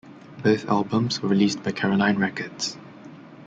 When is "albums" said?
0.67-1.21